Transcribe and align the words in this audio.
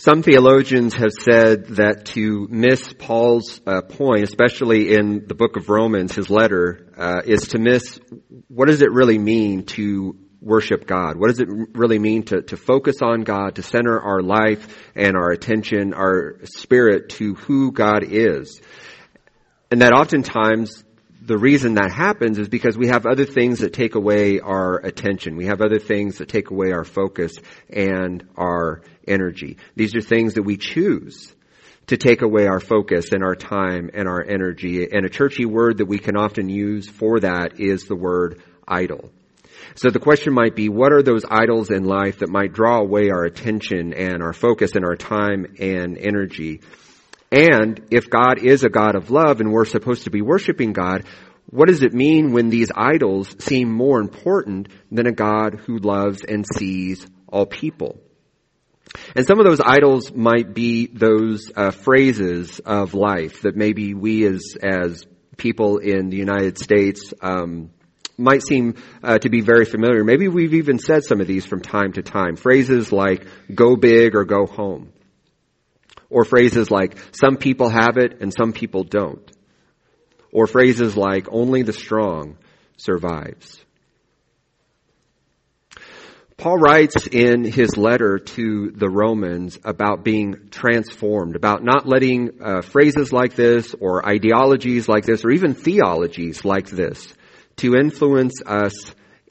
Some 0.00 0.22
theologians 0.22 0.94
have 0.94 1.12
said 1.12 1.66
that 1.76 2.06
to 2.14 2.46
miss 2.48 2.90
Paul's 2.90 3.60
uh, 3.66 3.82
point, 3.82 4.22
especially 4.22 4.94
in 4.94 5.26
the 5.26 5.34
book 5.34 5.58
of 5.58 5.68
Romans, 5.68 6.14
his 6.14 6.30
letter, 6.30 6.86
uh, 6.96 7.20
is 7.26 7.48
to 7.48 7.58
miss 7.58 8.00
what 8.48 8.68
does 8.68 8.80
it 8.80 8.90
really 8.92 9.18
mean 9.18 9.66
to 9.76 10.16
worship 10.40 10.86
God? 10.86 11.18
What 11.18 11.28
does 11.28 11.40
it 11.40 11.48
really 11.74 11.98
mean 11.98 12.22
to, 12.22 12.40
to 12.40 12.56
focus 12.56 13.02
on 13.02 13.24
God, 13.24 13.56
to 13.56 13.62
center 13.62 14.00
our 14.00 14.22
life 14.22 14.74
and 14.94 15.16
our 15.18 15.32
attention, 15.32 15.92
our 15.92 16.38
spirit 16.44 17.10
to 17.18 17.34
who 17.34 17.70
God 17.70 18.02
is? 18.02 18.58
And 19.70 19.82
that 19.82 19.92
oftentimes 19.92 20.82
the 21.30 21.38
reason 21.38 21.74
that 21.74 21.92
happens 21.92 22.40
is 22.40 22.48
because 22.48 22.76
we 22.76 22.88
have 22.88 23.06
other 23.06 23.24
things 23.24 23.60
that 23.60 23.72
take 23.72 23.94
away 23.94 24.40
our 24.40 24.78
attention. 24.78 25.36
We 25.36 25.46
have 25.46 25.60
other 25.60 25.78
things 25.78 26.18
that 26.18 26.28
take 26.28 26.50
away 26.50 26.72
our 26.72 26.82
focus 26.82 27.34
and 27.68 28.26
our 28.36 28.82
energy. 29.06 29.56
These 29.76 29.94
are 29.94 30.00
things 30.00 30.34
that 30.34 30.42
we 30.42 30.56
choose 30.56 31.32
to 31.86 31.96
take 31.96 32.22
away 32.22 32.48
our 32.48 32.58
focus 32.58 33.12
and 33.12 33.22
our 33.22 33.36
time 33.36 33.90
and 33.94 34.08
our 34.08 34.20
energy. 34.20 34.90
And 34.90 35.06
a 35.06 35.08
churchy 35.08 35.44
word 35.44 35.78
that 35.78 35.86
we 35.86 36.00
can 36.00 36.16
often 36.16 36.48
use 36.48 36.88
for 36.88 37.20
that 37.20 37.60
is 37.60 37.84
the 37.84 37.94
word 37.94 38.42
idol. 38.66 39.12
So 39.76 39.88
the 39.88 40.00
question 40.00 40.32
might 40.32 40.56
be, 40.56 40.68
what 40.68 40.92
are 40.92 41.04
those 41.04 41.24
idols 41.30 41.70
in 41.70 41.84
life 41.84 42.18
that 42.18 42.28
might 42.28 42.52
draw 42.52 42.80
away 42.80 43.10
our 43.10 43.22
attention 43.22 43.94
and 43.94 44.20
our 44.20 44.32
focus 44.32 44.72
and 44.74 44.84
our 44.84 44.96
time 44.96 45.46
and 45.60 45.96
energy? 45.96 46.62
And 47.32 47.80
if 47.90 48.10
God 48.10 48.38
is 48.38 48.64
a 48.64 48.68
God 48.68 48.96
of 48.96 49.10
love 49.10 49.40
and 49.40 49.52
we're 49.52 49.64
supposed 49.64 50.04
to 50.04 50.10
be 50.10 50.20
worshiping 50.20 50.72
God, 50.72 51.04
what 51.46 51.68
does 51.68 51.82
it 51.82 51.92
mean 51.92 52.32
when 52.32 52.48
these 52.48 52.70
idols 52.74 53.34
seem 53.38 53.70
more 53.72 54.00
important 54.00 54.68
than 54.90 55.06
a 55.06 55.12
God 55.12 55.60
who 55.66 55.78
loves 55.78 56.24
and 56.24 56.44
sees 56.46 57.06
all 57.28 57.46
people? 57.46 58.00
And 59.14 59.26
some 59.26 59.38
of 59.38 59.44
those 59.44 59.60
idols 59.60 60.12
might 60.12 60.54
be 60.54 60.86
those 60.86 61.50
uh, 61.54 61.70
phrases 61.70 62.58
of 62.60 62.94
life 62.94 63.42
that 63.42 63.56
maybe 63.56 63.94
we 63.94 64.26
as 64.26 64.56
as 64.60 65.06
people 65.36 65.78
in 65.78 66.10
the 66.10 66.16
United 66.16 66.58
States 66.58 67.14
um, 67.22 67.70
might 68.18 68.42
seem 68.42 68.74
uh, 69.02 69.18
to 69.18 69.30
be 69.30 69.40
very 69.40 69.64
familiar. 69.64 70.04
Maybe 70.04 70.28
we've 70.28 70.54
even 70.54 70.78
said 70.78 71.04
some 71.04 71.20
of 71.20 71.26
these 71.26 71.46
from 71.46 71.62
time 71.62 71.92
to 71.94 72.02
time. 72.02 72.36
Phrases 72.36 72.92
like 72.92 73.26
"go 73.52 73.76
big" 73.76 74.14
or 74.14 74.24
"go 74.24 74.46
home," 74.46 74.92
or 76.10 76.24
phrases 76.24 76.70
like 76.70 76.96
"some 77.12 77.36
people 77.36 77.68
have 77.68 77.96
it 77.96 78.20
and 78.20 78.32
some 78.34 78.52
people 78.52 78.84
don't," 78.84 79.30
or 80.32 80.46
phrases 80.46 80.96
like 80.96 81.28
"only 81.30 81.62
the 81.62 81.72
strong 81.72 82.36
survives." 82.76 83.64
Paul 86.40 86.56
writes 86.56 87.06
in 87.06 87.44
his 87.44 87.76
letter 87.76 88.18
to 88.18 88.70
the 88.70 88.88
Romans 88.88 89.58
about 89.62 90.04
being 90.04 90.48
transformed, 90.50 91.36
about 91.36 91.62
not 91.62 91.86
letting 91.86 92.40
uh, 92.42 92.62
phrases 92.62 93.12
like 93.12 93.34
this 93.34 93.74
or 93.78 94.08
ideologies 94.08 94.88
like 94.88 95.04
this 95.04 95.22
or 95.22 95.32
even 95.32 95.52
theologies 95.52 96.42
like 96.42 96.70
this 96.70 97.12
to 97.56 97.74
influence 97.74 98.40
us 98.46 98.72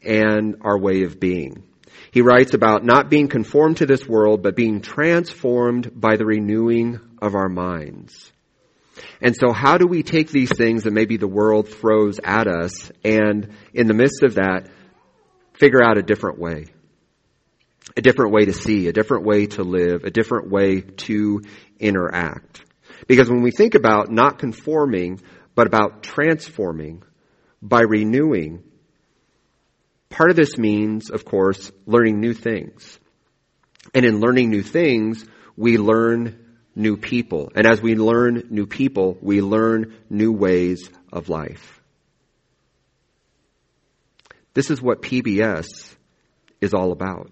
and 0.03 0.57
our 0.61 0.77
way 0.79 1.01
of 1.01 1.19
being. 1.19 1.63
He 2.11 2.21
writes 2.21 2.53
about 2.53 2.83
not 2.83 3.09
being 3.09 3.27
conformed 3.27 3.77
to 3.77 3.85
this 3.85 4.07
world, 4.07 4.41
but 4.41 4.55
being 4.55 4.81
transformed 4.81 5.91
by 5.93 6.15
the 6.15 6.25
renewing 6.25 6.99
of 7.21 7.35
our 7.35 7.49
minds. 7.49 8.31
And 9.21 9.35
so 9.35 9.51
how 9.53 9.77
do 9.77 9.87
we 9.87 10.03
take 10.03 10.29
these 10.29 10.51
things 10.51 10.83
that 10.83 10.91
maybe 10.91 11.17
the 11.17 11.27
world 11.27 11.69
throws 11.69 12.19
at 12.23 12.47
us 12.47 12.91
and 13.03 13.49
in 13.73 13.87
the 13.87 13.93
midst 13.93 14.23
of 14.23 14.35
that, 14.35 14.69
figure 15.53 15.83
out 15.83 15.97
a 15.97 16.03
different 16.03 16.39
way? 16.39 16.65
a 17.97 18.01
different 18.01 18.31
way 18.31 18.45
to 18.45 18.53
see, 18.53 18.87
a 18.87 18.93
different 18.93 19.25
way 19.25 19.45
to 19.45 19.63
live, 19.63 20.03
a 20.03 20.11
different 20.11 20.49
way 20.49 20.81
to 20.81 21.41
interact. 21.79 22.63
Because 23.07 23.29
when 23.29 23.41
we 23.41 23.51
think 23.51 23.75
about 23.75 24.11
not 24.11 24.39
conforming, 24.39 25.21
but 25.55 25.67
about 25.67 26.03
transforming 26.03 27.03
by 27.61 27.81
renewing, 27.81 28.63
part 30.09 30.29
of 30.29 30.35
this 30.35 30.57
means, 30.57 31.09
of 31.09 31.25
course, 31.25 31.71
learning 31.85 32.19
new 32.19 32.33
things. 32.33 32.99
And 33.93 34.05
in 34.05 34.19
learning 34.19 34.49
new 34.49 34.63
things, 34.63 35.25
we 35.55 35.77
learn 35.77 36.45
new 36.75 36.97
people. 36.97 37.51
And 37.55 37.65
as 37.65 37.81
we 37.81 37.95
learn 37.95 38.47
new 38.49 38.65
people, 38.65 39.17
we 39.21 39.41
learn 39.41 39.95
new 40.09 40.31
ways 40.31 40.89
of 41.11 41.29
life. 41.29 41.81
This 44.53 44.69
is 44.69 44.81
what 44.81 45.01
PBS 45.01 45.95
is 46.61 46.73
all 46.73 46.91
about 46.91 47.31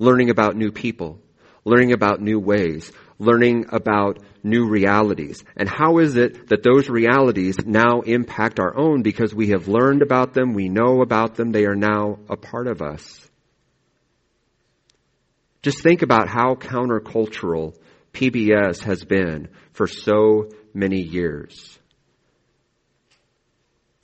learning 0.00 0.30
about 0.30 0.56
new 0.56 0.72
people, 0.72 1.20
learning 1.64 1.92
about 1.92 2.20
new 2.20 2.38
ways, 2.38 2.92
learning 3.18 3.66
about 3.70 4.18
new 4.42 4.66
realities. 4.68 5.44
And 5.56 5.68
how 5.68 5.98
is 5.98 6.16
it 6.16 6.48
that 6.48 6.62
those 6.62 6.88
realities 6.88 7.56
now 7.64 8.00
impact 8.00 8.58
our 8.58 8.76
own 8.76 9.02
because 9.02 9.34
we 9.34 9.48
have 9.48 9.68
learned 9.68 10.02
about 10.02 10.32
them, 10.32 10.54
we 10.54 10.68
know 10.68 11.02
about 11.02 11.34
them, 11.34 11.52
they 11.52 11.66
are 11.66 11.76
now 11.76 12.18
a 12.28 12.36
part 12.36 12.66
of 12.66 12.80
us? 12.80 13.28
Just 15.62 15.82
think 15.82 16.02
about 16.02 16.28
how 16.28 16.54
countercultural 16.54 17.76
PBS 18.12 18.82
has 18.84 19.04
been 19.04 19.48
for 19.72 19.86
so 19.86 20.48
many 20.72 21.02
years. 21.02 21.78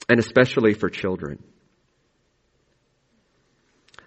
And 0.09 0.21
especially 0.21 0.75
for 0.75 0.91
children. 0.91 1.43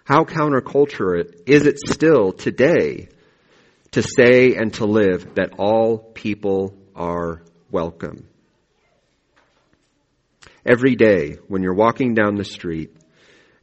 How 0.04 0.24
countercultural 0.24 1.42
is 1.46 1.66
it 1.66 1.78
still 1.78 2.32
today 2.32 3.08
to 3.92 4.02
say 4.02 4.54
and 4.54 4.72
to 4.74 4.84
live 4.84 5.34
that 5.34 5.54
all 5.58 5.98
people 5.98 6.74
are 6.94 7.42
welcome? 7.70 8.28
Every 10.64 10.94
day 10.94 11.38
when 11.48 11.62
you're 11.62 11.74
walking 11.74 12.14
down 12.14 12.36
the 12.36 12.44
street 12.44 12.94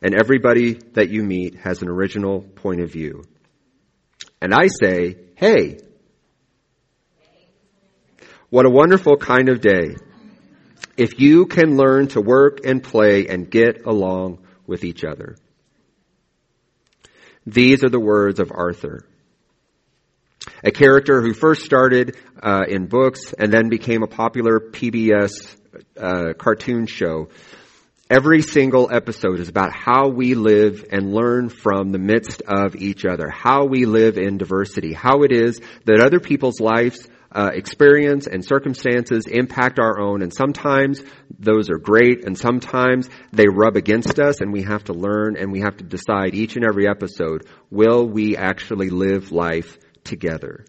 and 0.01 0.15
everybody 0.19 0.73
that 0.93 1.09
you 1.09 1.23
meet 1.23 1.55
has 1.55 1.81
an 1.81 1.89
original 1.89 2.41
point 2.41 2.81
of 2.81 2.91
view. 2.91 3.23
And 4.41 4.53
I 4.53 4.67
say, 4.67 5.17
hey, 5.35 5.79
what 8.49 8.65
a 8.65 8.69
wonderful 8.69 9.17
kind 9.17 9.49
of 9.49 9.61
day. 9.61 9.95
If 10.95 11.19
you 11.19 11.45
can 11.45 11.77
learn 11.77 12.07
to 12.09 12.21
work 12.21 12.65
and 12.65 12.81
play 12.81 13.27
and 13.27 13.49
get 13.49 13.85
along 13.85 14.39
with 14.65 14.83
each 14.83 15.03
other. 15.03 15.38
These 17.45 17.83
are 17.83 17.89
the 17.89 17.99
words 17.99 18.39
of 18.39 18.51
Arthur. 18.51 19.05
A 20.63 20.71
character 20.71 21.21
who 21.21 21.33
first 21.33 21.63
started 21.63 22.17
uh, 22.41 22.63
in 22.67 22.87
books 22.87 23.33
and 23.37 23.51
then 23.51 23.69
became 23.69 24.03
a 24.03 24.07
popular 24.07 24.59
PBS 24.59 25.55
uh, 25.99 26.33
cartoon 26.37 26.87
show. 26.87 27.29
Every 28.09 28.41
single 28.41 28.89
episode 28.89 29.41
is 29.41 29.49
about 29.49 29.73
how 29.73 30.07
we 30.07 30.33
live 30.33 30.85
and 30.91 31.13
learn 31.13 31.49
from 31.49 31.91
the 31.91 31.99
midst 31.99 32.41
of 32.47 32.75
each 32.77 33.05
other, 33.05 33.29
how 33.29 33.65
we 33.65 33.85
live 33.85 34.17
in 34.17 34.37
diversity, 34.37 34.93
how 34.93 35.23
it 35.23 35.33
is 35.33 35.59
that 35.83 35.99
other 35.99 36.21
people's 36.21 36.61
lives 36.61 37.05
uh, 37.31 37.51
experience 37.53 38.25
and 38.25 38.45
circumstances 38.45 39.25
impact 39.27 39.77
our 39.77 39.99
own, 39.99 40.21
and 40.21 40.33
sometimes 40.33 41.03
those 41.37 41.69
are 41.69 41.77
great, 41.77 42.25
and 42.25 42.37
sometimes 42.37 43.09
they 43.33 43.47
rub 43.47 43.75
against 43.75 44.19
us, 44.19 44.39
and 44.39 44.53
we 44.53 44.63
have 44.63 44.85
to 44.85 44.93
learn 44.93 45.35
and 45.37 45.51
we 45.51 45.59
have 45.59 45.75
to 45.75 45.83
decide 45.83 46.33
each 46.33 46.55
and 46.55 46.63
every 46.63 46.87
episode, 46.87 47.45
will 47.69 48.07
we 48.07 48.37
actually 48.37 48.89
live 48.89 49.33
life 49.33 49.77
together? 50.07 50.66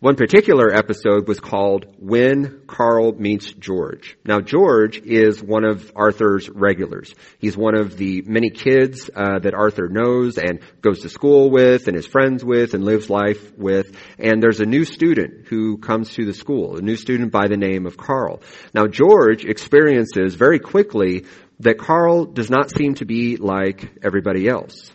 One 0.00 0.16
particular 0.16 0.72
episode 0.72 1.26
was 1.26 1.40
called 1.40 1.86
When 1.98 2.62
Carl 2.66 3.12
Meets 3.12 3.52
George. 3.54 4.16
Now 4.24 4.40
George 4.40 4.98
is 4.98 5.42
one 5.42 5.64
of 5.64 5.90
Arthur's 5.96 6.48
regulars. 6.48 7.14
He's 7.38 7.56
one 7.56 7.74
of 7.74 7.96
the 7.96 8.22
many 8.26 8.50
kids 8.50 9.08
uh, 9.14 9.38
that 9.38 9.54
Arthur 9.54 9.88
knows 9.88 10.36
and 10.36 10.60
goes 10.80 11.00
to 11.00 11.08
school 11.08 11.50
with 11.50 11.88
and 11.88 11.96
is 11.96 12.06
friends 12.06 12.44
with 12.44 12.74
and 12.74 12.84
lives 12.84 13.08
life 13.08 13.56
with. 13.56 13.96
And 14.18 14.42
there's 14.42 14.60
a 14.60 14.66
new 14.66 14.84
student 14.84 15.48
who 15.48 15.78
comes 15.78 16.10
to 16.14 16.24
the 16.24 16.34
school, 16.34 16.76
a 16.76 16.82
new 16.82 16.96
student 16.96 17.32
by 17.32 17.48
the 17.48 17.56
name 17.56 17.86
of 17.86 17.96
Carl. 17.96 18.42
Now 18.74 18.86
George 18.86 19.44
experiences 19.44 20.34
very 20.34 20.58
quickly 20.58 21.24
that 21.60 21.78
Carl 21.78 22.26
does 22.26 22.50
not 22.50 22.70
seem 22.70 22.94
to 22.96 23.06
be 23.06 23.36
like 23.36 23.90
everybody 24.02 24.48
else. 24.48 24.90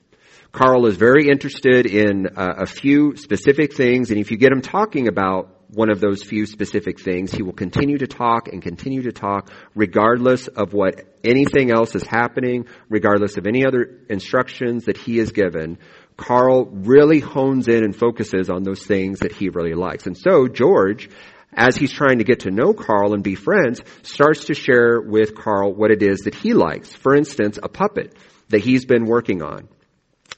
Carl 0.51 0.87
is 0.87 0.97
very 0.97 1.29
interested 1.29 1.85
in 1.85 2.25
uh, 2.25 2.55
a 2.57 2.65
few 2.65 3.15
specific 3.15 3.75
things, 3.75 4.09
and 4.09 4.19
if 4.19 4.31
you 4.31 4.37
get 4.37 4.51
him 4.51 4.61
talking 4.61 5.07
about 5.07 5.55
one 5.69 5.91
of 5.91 5.99
those 5.99 6.23
few 6.23 6.47
specific 6.47 6.99
things, 6.99 7.31
he 7.31 7.43
will 7.43 7.53
continue 7.53 7.99
to 7.99 8.07
talk 8.07 8.47
and 8.47 8.63
continue 8.63 9.03
to 9.03 9.11
talk 9.11 9.51
regardless 9.75 10.47
of 10.47 10.73
what 10.73 11.03
anything 11.23 11.69
else 11.71 11.93
is 11.93 12.01
happening, 12.03 12.65
regardless 12.89 13.37
of 13.37 13.45
any 13.45 13.63
other 13.63 13.99
instructions 14.09 14.85
that 14.85 14.97
he 14.97 15.19
is 15.19 15.31
given. 15.31 15.77
Carl 16.17 16.65
really 16.65 17.19
hones 17.19 17.67
in 17.67 17.83
and 17.83 17.95
focuses 17.95 18.49
on 18.49 18.63
those 18.63 18.83
things 18.83 19.19
that 19.19 19.31
he 19.31 19.49
really 19.49 19.75
likes. 19.75 20.07
And 20.07 20.17
so 20.17 20.47
George, 20.47 21.09
as 21.53 21.75
he's 21.75 21.91
trying 21.91 22.17
to 22.17 22.23
get 22.23 22.41
to 22.41 22.51
know 22.51 22.73
Carl 22.73 23.13
and 23.13 23.23
be 23.23 23.35
friends, 23.35 23.81
starts 24.01 24.45
to 24.45 24.55
share 24.55 24.99
with 24.99 25.35
Carl 25.35 25.75
what 25.75 25.91
it 25.91 26.01
is 26.01 26.21
that 26.21 26.33
he 26.33 26.55
likes. 26.55 26.91
For 26.91 27.15
instance, 27.15 27.59
a 27.61 27.69
puppet 27.69 28.15
that 28.49 28.61
he's 28.61 28.85
been 28.85 29.05
working 29.05 29.43
on. 29.43 29.69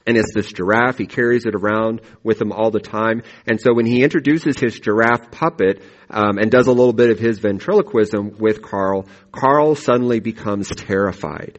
And 0.06 0.16
it's 0.16 0.34
this 0.34 0.52
giraffe. 0.52 0.98
He 0.98 1.06
carries 1.06 1.46
it 1.46 1.54
around 1.54 2.00
with 2.22 2.40
him 2.40 2.52
all 2.52 2.70
the 2.70 2.80
time. 2.80 3.22
And 3.46 3.60
so 3.60 3.72
when 3.72 3.86
he 3.86 4.02
introduces 4.02 4.58
his 4.58 4.78
giraffe 4.78 5.30
puppet 5.30 5.82
um, 6.10 6.38
and 6.38 6.50
does 6.50 6.66
a 6.66 6.72
little 6.72 6.92
bit 6.92 7.10
of 7.10 7.18
his 7.18 7.38
ventriloquism 7.38 8.36
with 8.38 8.62
Carl, 8.62 9.06
Carl 9.30 9.74
suddenly 9.74 10.20
becomes 10.20 10.68
terrified. 10.68 11.58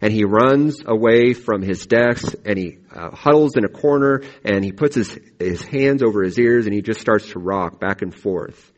And 0.00 0.12
he 0.12 0.24
runs 0.24 0.80
away 0.86 1.34
from 1.34 1.60
his 1.60 1.86
desk 1.86 2.34
and 2.44 2.56
he 2.56 2.78
uh, 2.94 3.10
huddles 3.10 3.56
in 3.56 3.64
a 3.64 3.68
corner 3.68 4.22
and 4.44 4.64
he 4.64 4.72
puts 4.72 4.94
his, 4.94 5.18
his 5.38 5.60
hands 5.62 6.02
over 6.02 6.22
his 6.22 6.38
ears 6.38 6.66
and 6.66 6.74
he 6.74 6.82
just 6.82 7.00
starts 7.00 7.30
to 7.32 7.38
rock 7.38 7.80
back 7.80 8.00
and 8.02 8.14
forth. 8.14 8.72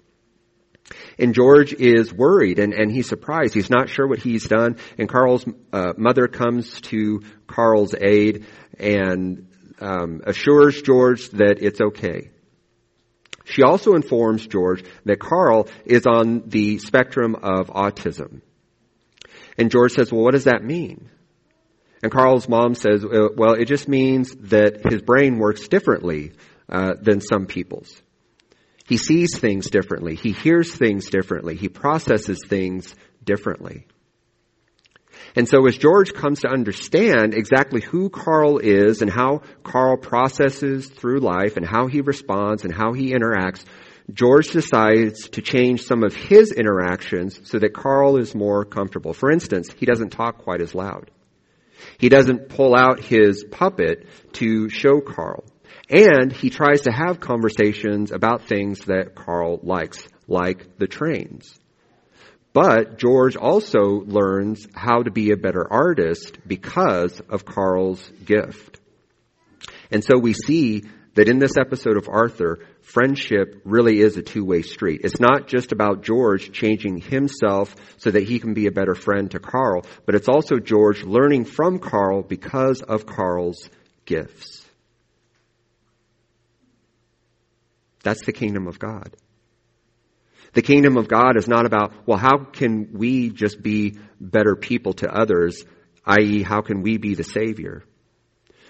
And 1.19 1.35
George 1.35 1.73
is 1.73 2.13
worried 2.13 2.59
and, 2.59 2.73
and 2.73 2.91
he's 2.91 3.09
surprised. 3.09 3.55
He's 3.55 3.71
not 3.71 3.89
sure 3.89 4.07
what 4.07 4.19
he's 4.19 4.47
done. 4.47 4.77
And 4.99 5.09
Carl's 5.09 5.45
uh, 5.73 5.93
mother 5.97 6.27
comes 6.29 6.81
to 6.83 7.23
Carl's 7.47 7.95
aid 7.95 8.47
and 8.79 9.49
um, 9.81 10.23
assures 10.27 10.83
George 10.83 11.31
that 11.31 11.63
it's 11.63 11.81
okay. 11.81 12.31
She 13.45 13.63
also 13.63 13.95
informs 13.95 14.47
George 14.47 14.85
that 15.05 15.19
Carl 15.19 15.69
is 15.85 16.07
on 16.07 16.49
the 16.49 16.79
spectrum 16.79 17.35
of 17.35 17.69
autism. 17.69 18.43
And 19.59 19.71
George 19.71 19.93
says, 19.93 20.13
well, 20.13 20.23
what 20.23 20.33
does 20.33 20.45
that 20.45 20.63
mean? 20.63 21.11
And 22.03 22.11
Carl's 22.11 22.49
mom 22.49 22.75
says, 22.75 23.05
well, 23.05 23.55
it 23.55 23.67
just 23.67 23.89
means 23.89 24.35
that 24.37 24.91
his 24.91 25.03
brain 25.03 25.39
works 25.39 25.69
differently 25.69 26.33
uh, 26.69 26.95
than 27.01 27.21
some 27.21 27.47
people's. 27.47 28.01
He 28.91 28.97
sees 28.97 29.39
things 29.39 29.71
differently. 29.71 30.17
He 30.17 30.33
hears 30.33 30.75
things 30.75 31.11
differently. 31.11 31.55
He 31.55 31.69
processes 31.69 32.41
things 32.45 32.93
differently. 33.23 33.87
And 35.37 35.49
so 35.49 35.65
as 35.69 35.79
George 35.79 36.13
comes 36.13 36.41
to 36.41 36.49
understand 36.49 37.33
exactly 37.33 37.83
who 37.83 38.11
Carl 38.11 38.59
is 38.59 39.01
and 39.01 39.09
how 39.09 39.43
Carl 39.63 39.97
processes 39.97 40.89
through 40.89 41.21
life 41.21 41.57
and 41.57 41.65
how 41.65 41.87
he 41.87 42.01
responds 42.01 42.65
and 42.65 42.75
how 42.75 42.93
he 42.93 43.13
interacts, 43.13 43.65
George 44.13 44.49
decides 44.49 45.29
to 45.29 45.41
change 45.41 45.85
some 45.85 46.03
of 46.03 46.17
his 46.17 46.51
interactions 46.51 47.49
so 47.49 47.61
that 47.61 47.73
Carl 47.73 48.17
is 48.17 48.35
more 48.35 48.65
comfortable. 48.65 49.13
For 49.13 49.31
instance, 49.31 49.73
he 49.79 49.87
doesn't 49.87 50.11
talk 50.11 50.39
quite 50.39 50.61
as 50.61 50.75
loud. 50.75 51.13
He 51.99 52.09
doesn't 52.09 52.49
pull 52.49 52.75
out 52.75 52.99
his 52.99 53.45
puppet 53.45 54.09
to 54.33 54.69
show 54.69 55.01
Carl. 55.01 55.45
And 55.91 56.33
he 56.33 56.51
tries 56.51 56.83
to 56.83 56.93
have 56.93 57.19
conversations 57.19 58.13
about 58.13 58.47
things 58.47 58.85
that 58.85 59.17
Carl 59.17 59.59
likes, 59.63 60.07
like 60.29 60.79
the 60.79 60.87
trains. 60.87 61.59
But 62.53 62.99
George 62.99 63.37
also 63.37 64.01
learns 64.07 64.67
how 64.75 65.03
to 65.03 65.11
be 65.11 65.33
a 65.33 65.37
better 65.37 65.67
artist 65.71 66.39
because 66.47 67.21
of 67.29 67.45
Carl's 67.45 68.09
gift. 68.25 68.79
And 69.91 70.05
so 70.05 70.17
we 70.17 70.33
see 70.33 70.85
that 71.15 71.29
in 71.29 71.41
this 71.41 71.57
episode 71.59 71.97
of 71.97 72.09
Arthur, 72.09 72.61
friendship 72.83 73.61
really 73.65 74.01
is 74.01 74.17
a 74.17 74.23
two-way 74.23 74.63
street. 74.63 75.01
It's 75.03 75.21
not 75.21 75.49
just 75.49 75.73
about 75.73 76.03
George 76.03 76.53
changing 76.53 76.99
himself 76.99 77.75
so 77.99 78.13
that 78.13 78.29
he 78.29 78.39
can 78.39 78.55
be 78.55 78.67
a 78.67 78.73
better 78.73 78.95
friend 78.95 79.29
to 79.33 79.41
Carl, 79.41 79.85
but 80.07 80.15
it's 80.15 80.29
also 80.29 80.59
George 80.59 81.03
learning 81.03 81.47
from 81.47 81.81
Carl 81.81 82.23
because 82.23 82.81
of 82.81 83.07
Carl's 83.07 83.69
gifts. 84.05 84.60
That's 88.03 88.25
the 88.25 88.33
kingdom 88.33 88.67
of 88.67 88.79
God. 88.79 89.17
The 90.53 90.63
kingdom 90.63 90.97
of 90.97 91.09
God 91.09 91.37
is 91.37 91.47
not 91.47 91.67
about, 91.67 91.93
well, 92.07 92.19
how 92.19 92.39
can 92.39 92.91
we 92.95 93.31
just 93.31 93.63
be 93.63 93.99
better 94.21 94.57
people 94.57 94.95
to 94.95 95.09
others, 95.09 95.65
i.e., 96.05 96.43
how 96.43 96.61
can 96.61 96.83
we 96.83 96.99
be 96.99 97.15
the 97.15 97.25
Savior? 97.25 97.85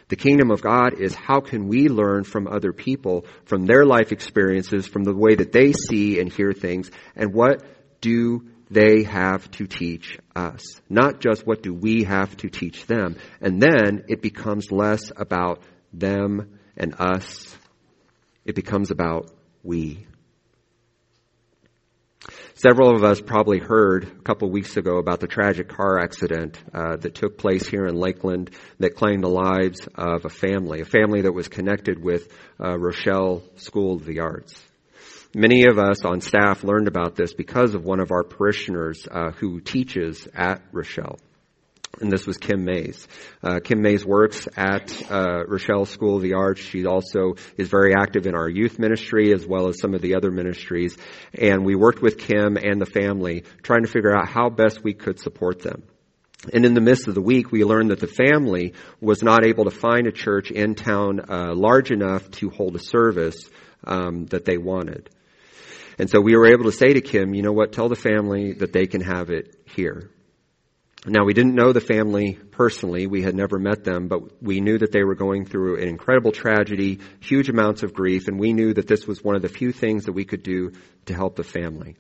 The 0.09 0.17
kingdom 0.17 0.51
of 0.51 0.61
God 0.61 1.01
is 1.01 1.15
how 1.15 1.41
can 1.41 1.69
we 1.69 1.89
learn 1.89 2.25
from 2.25 2.49
other 2.49 2.73
people, 2.73 3.25
from 3.45 3.65
their 3.65 3.87
life 3.87 4.13
experiences, 4.13 4.87
from 4.87 5.05
the 5.05 5.15
way 5.15 5.37
that 5.37 5.53
they 5.53 5.73
see 5.73 6.19
and 6.19 6.31
hear 6.31 6.53
things, 6.53 6.91
and 7.15 7.33
what 7.33 7.63
do 8.01 8.49
they 8.71 9.05
have 9.05 9.51
to 9.53 9.67
teach 9.67 10.19
us? 10.35 10.63
Not 10.89 11.21
just 11.21 11.47
what 11.47 11.63
do 11.63 11.73
we 11.73 12.05
have 12.05 12.37
to 12.39 12.49
teach 12.49 12.87
them. 12.87 13.17
And 13.41 13.61
then 13.61 14.05
it 14.09 14.23
becomes 14.23 14.71
less 14.71 15.13
about 15.17 15.63
them 15.93 16.59
and 16.77 16.95
us 16.99 17.57
it 18.45 18.55
becomes 18.55 18.91
about 18.91 19.31
we. 19.63 20.07
Several 22.55 22.95
of 22.95 23.03
us 23.03 23.21
probably 23.21 23.59
heard 23.59 24.05
a 24.05 24.23
couple 24.23 24.49
of 24.49 24.53
weeks 24.53 24.77
ago 24.77 24.99
about 24.99 25.21
the 25.21 25.27
tragic 25.27 25.69
car 25.69 25.99
accident 25.99 26.63
uh, 26.75 26.97
that 26.97 27.15
took 27.15 27.39
place 27.39 27.67
here 27.67 27.87
in 27.87 27.95
Lakeland 27.95 28.51
that 28.79 28.95
claimed 28.95 29.25
the 29.25 29.29
lives 29.29 29.89
of 29.95 30.27
a 30.27 30.29
family, 30.29 30.83
a 30.83 30.85
family 30.85 31.23
that 31.23 31.33
was 31.33 31.49
connected 31.49 32.03
with 32.03 32.29
uh, 32.63 32.79
Rochelle 32.79 33.43
School 33.57 33.95
of 33.95 34.05
the 34.05 34.21
Arts. 34.21 34.63
Many 35.35 35.67
of 35.67 35.79
us 35.79 36.05
on 36.05 36.21
staff 36.21 36.63
learned 36.63 36.89
about 36.89 37.15
this 37.15 37.33
because 37.33 37.75
of 37.75 37.85
one 37.85 38.01
of 38.01 38.11
our 38.11 38.25
parishioners 38.25 39.09
uh, 39.11 39.31
who 39.31 39.61
teaches 39.61 40.29
at 40.35 40.61
Rochelle 40.73 41.19
and 42.01 42.11
this 42.11 42.27
was 42.27 42.39
Kim 42.39 42.65
Mays. 42.65 43.07
Uh, 43.43 43.61
Kim 43.63 43.83
Mays 43.83 44.05
works 44.05 44.49
at 44.57 45.11
uh, 45.11 45.45
Rochelle 45.47 45.85
School 45.85 46.17
of 46.17 46.23
the 46.23 46.35
Arts. 46.35 46.61
She 46.61 46.87
also 46.87 47.35
is 47.57 47.69
very 47.69 47.95
active 47.95 48.27
in 48.27 48.35
our 48.35 48.49
youth 48.49 48.79
ministry 48.79 49.33
as 49.33 49.47
well 49.47 49.69
as 49.69 49.81
some 49.81 49.95
of 49.95 50.01
the 50.01 50.15
other 50.15 50.31
ministries. 50.31 50.97
And 51.35 51.65
we 51.65 51.75
worked 51.75 52.03
with 52.03 52.19
Kim 52.19 52.57
and 52.57 52.81
the 52.81 52.87
family 52.87 53.45
trying 53.63 53.83
to 53.83 53.91
figure 53.91 54.17
out 54.17 54.29
how 54.29 54.49
best 54.51 54.83
we 54.83 54.95
could 54.95 55.21
support 55.21 55.61
them. 55.61 55.83
And 56.53 56.65
in 56.65 56.73
the 56.73 56.81
midst 56.81 57.07
of 57.07 57.15
the 57.15 57.21
week, 57.21 57.53
we 57.53 57.65
learned 57.65 57.91
that 57.91 58.01
the 58.01 58.07
family 58.07 58.73
was 59.01 59.23
not 59.23 59.45
able 59.45 59.65
to 59.65 59.71
find 59.71 60.07
a 60.07 60.13
church 60.13 60.51
in 60.51 60.75
town 60.75 61.21
uh, 61.29 61.55
large 61.55 61.91
enough 61.91 62.31
to 62.33 62.49
hold 62.49 62.77
a 62.77 62.79
service 62.79 63.51
um, 63.85 64.25
that 64.27 64.47
they 64.47 64.57
wanted. 64.57 65.11
And 65.99 66.09
so 66.09 66.19
we 66.19 66.35
were 66.35 66.47
able 66.47 66.65
to 66.65 66.73
say 66.73 66.95
to 66.95 67.03
Kim, 67.03 67.35
you 67.35 67.43
know 67.43 67.53
what, 67.53 67.73
tell 67.73 67.91
the 67.91 67.95
family 67.95 68.55
that 68.55 68.73
they 68.73 68.87
can 68.87 69.03
have 69.03 69.29
it 69.29 69.55
here. 69.67 70.11
Now, 71.07 71.25
we 71.25 71.33
didn't 71.33 71.55
know 71.55 71.73
the 71.73 71.81
family 71.81 72.35
personally. 72.35 73.07
We 73.07 73.23
had 73.23 73.35
never 73.35 73.59
met 73.59 73.85
them, 73.85 74.09
but 74.09 74.43
we 74.43 74.61
knew 74.61 74.77
that 74.79 74.93
they 74.93 75.03
were 75.03 75.15
going 75.15 75.47
through 75.47 75.77
an 75.81 75.89
incredible 75.89 76.31
tragedy, 76.31 77.01
huge 77.21 77.49
amounts 77.49 77.83
of 77.83 77.95
grief, 77.95 78.29
and 78.29 78.39
we 78.39 78.53
knew 78.53 78.75
that 78.75 78.87
this 78.87 79.07
was 79.07 79.25
one 79.25 79.35
of 79.35 79.41
the 79.41 79.49
few 79.49 79.73
things 79.73 80.05
that 80.05 80.13
we 80.13 80.27
could 80.27 80.43
do 80.43 80.73
to 81.07 81.15
help 81.15 81.37
the 81.37 81.43
family. 81.43 81.97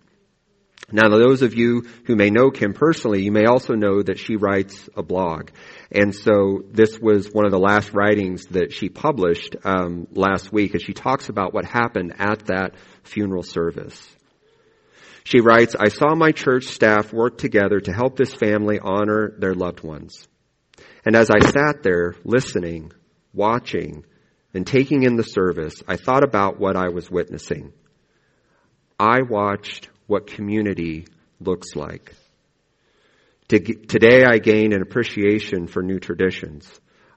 Now, 0.93 1.08
those 1.08 1.41
of 1.41 1.55
you 1.55 1.87
who 2.05 2.17
may 2.17 2.31
know 2.31 2.50
Kim 2.50 2.75
personally, 2.75 3.23
you 3.23 3.32
may 3.32 3.47
also 3.47 3.75
know 3.75 4.02
that 4.02 4.19
she 4.19 4.37
writes 4.37 4.88
a 4.94 5.02
blog. 5.02 5.50
And 5.91 6.14
so 6.14 6.64
this 6.70 6.99
was 6.99 7.29
one 7.32 7.47
of 7.47 7.52
the 7.52 7.58
last 7.58 7.94
writings 7.94 8.47
that 8.47 8.73
she 8.73 8.88
published 8.88 9.56
um, 9.64 10.08
last 10.12 10.52
week, 10.52 10.75
and 10.75 10.82
she 10.82 10.93
talks 10.93 11.29
about 11.29 11.55
what 11.55 11.64
happened 11.64 12.14
at 12.19 12.47
that 12.47 12.75
funeral 13.04 13.45
service. 13.45 14.16
She 15.25 15.41
writes, 15.41 15.77
I 15.79 15.89
saw 15.89 16.15
my 16.15 16.33
church 16.33 16.65
staff 16.65 17.12
work 17.12 17.39
together 17.39 17.81
to 17.81 17.93
help 17.93 18.17
this 18.17 18.33
family 18.33 18.79
honor 18.83 19.35
their 19.39 19.55
loved 19.55 19.83
ones. 19.83 20.27
And 21.05 21.15
as 21.15 21.31
I 21.31 21.41
sat 21.41 21.83
there 21.83 22.15
listening, 22.25 22.93
watching, 23.33 24.05
and 24.53 24.67
taking 24.67 25.05
in 25.05 25.17
the 25.17 25.23
service, 25.23 25.83
I 25.87 25.97
thought 25.97 26.25
about 26.25 26.59
what 26.59 26.77
I 26.77 26.89
was 26.89 27.11
witnessing. 27.11 27.73
I 28.99 29.23
watched 29.23 29.89
what 30.07 30.27
community 30.27 31.07
looks 31.39 31.77
like. 31.77 32.15
Today 33.49 34.25
I 34.25 34.39
gained 34.39 34.73
an 34.73 34.83
appreciation 34.83 35.67
for 35.67 35.83
new 35.83 35.99
traditions. 35.99 36.71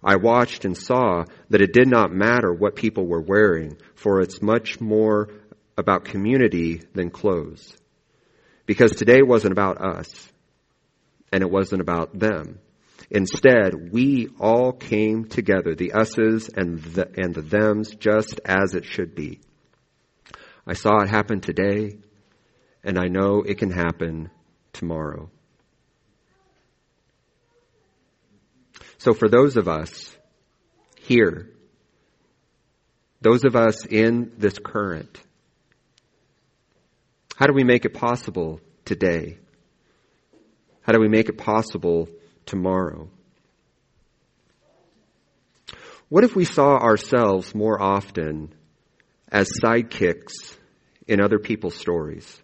I 0.03 0.17
watched 0.17 0.65
and 0.65 0.77
saw 0.77 1.23
that 1.49 1.61
it 1.61 1.73
did 1.73 1.87
not 1.87 2.11
matter 2.11 2.53
what 2.53 2.75
people 2.75 3.05
were 3.05 3.21
wearing, 3.21 3.77
for 3.95 4.19
it's 4.19 4.41
much 4.41 4.81
more 4.81 5.29
about 5.77 6.05
community 6.05 6.81
than 6.93 7.09
clothes. 7.09 7.77
Because 8.65 8.91
today 8.91 9.21
wasn't 9.21 9.51
about 9.51 9.81
us, 9.81 10.31
and 11.31 11.41
it 11.41 11.49
wasn't 11.49 11.81
about 11.81 12.17
them. 12.17 12.59
Instead, 13.09 13.91
we 13.91 14.29
all 14.39 14.71
came 14.71 15.25
together, 15.25 15.75
the 15.75 15.91
us's 15.91 16.49
and 16.49 16.81
the, 16.81 17.09
and 17.17 17.33
the 17.35 17.41
them's, 17.41 17.93
just 17.95 18.39
as 18.45 18.73
it 18.73 18.85
should 18.85 19.13
be. 19.15 19.39
I 20.65 20.73
saw 20.73 21.01
it 21.01 21.09
happen 21.09 21.41
today, 21.41 21.97
and 22.83 22.97
I 22.97 23.07
know 23.07 23.41
it 23.41 23.57
can 23.57 23.71
happen 23.71 24.29
tomorrow. 24.71 25.29
So 28.97 29.13
for 29.13 29.27
those 29.27 29.57
of 29.57 29.67
us 29.67 30.15
here, 31.01 31.49
those 33.19 33.43
of 33.43 33.55
us 33.55 33.85
in 33.85 34.31
this 34.37 34.57
current, 34.57 35.19
how 37.35 37.47
do 37.47 37.53
we 37.53 37.63
make 37.63 37.85
it 37.85 37.93
possible 37.93 38.59
today? 38.85 39.37
How 40.81 40.93
do 40.93 40.99
we 40.99 41.07
make 41.07 41.29
it 41.29 41.37
possible 41.37 42.09
tomorrow? 42.45 43.09
What 46.09 46.23
if 46.23 46.35
we 46.35 46.45
saw 46.45 46.77
ourselves 46.77 47.55
more 47.55 47.81
often 47.81 48.53
as 49.31 49.49
sidekicks 49.63 50.57
in 51.07 51.21
other 51.21 51.39
people's 51.39 51.75
stories? 51.75 52.39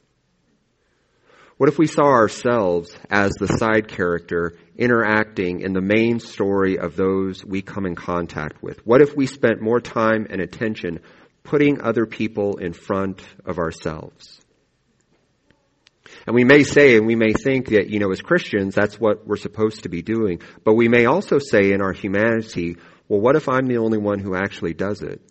What 1.57 1.69
if 1.69 1.77
we 1.77 1.87
saw 1.87 2.05
ourselves 2.05 2.97
as 3.09 3.33
the 3.33 3.47
side 3.47 3.89
character 3.89 4.57
interacting 4.77 5.59
in 5.59 5.73
the 5.73 5.81
main 5.81 6.19
story 6.19 6.79
of 6.79 6.95
those 6.95 7.43
we 7.45 7.61
come 7.61 7.85
in 7.85 7.95
contact 7.95 8.63
with? 8.63 8.79
What 8.87 9.01
if 9.01 9.15
we 9.15 9.27
spent 9.27 9.61
more 9.61 9.81
time 9.81 10.25
and 10.29 10.41
attention 10.41 11.01
putting 11.43 11.81
other 11.81 12.05
people 12.05 12.57
in 12.57 12.71
front 12.71 13.21
of 13.45 13.59
ourselves? 13.59 14.39
And 16.25 16.35
we 16.35 16.43
may 16.43 16.63
say 16.63 16.95
and 16.97 17.07
we 17.07 17.15
may 17.15 17.33
think 17.33 17.69
that, 17.69 17.89
you 17.89 17.99
know, 17.99 18.11
as 18.11 18.21
Christians, 18.21 18.75
that's 18.75 18.99
what 18.99 19.25
we're 19.25 19.37
supposed 19.37 19.83
to 19.83 19.89
be 19.89 20.01
doing. 20.01 20.41
But 20.63 20.73
we 20.73 20.87
may 20.87 21.05
also 21.05 21.39
say 21.39 21.71
in 21.71 21.81
our 21.81 21.93
humanity, 21.93 22.77
well, 23.07 23.19
what 23.19 23.35
if 23.35 23.49
I'm 23.49 23.67
the 23.67 23.77
only 23.77 23.97
one 23.97 24.19
who 24.19 24.35
actually 24.35 24.73
does 24.73 25.01
it? 25.01 25.21